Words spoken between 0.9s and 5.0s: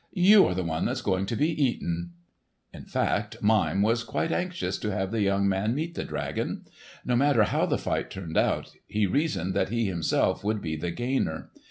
going to be eaten!" In fact Mime was quite anxious to